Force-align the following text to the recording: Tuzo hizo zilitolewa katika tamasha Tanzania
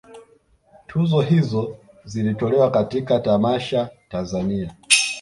Tuzo 0.87 1.21
hizo 1.23 1.77
zilitolewa 2.05 2.71
katika 2.71 3.19
tamasha 3.19 3.89
Tanzania 4.09 4.75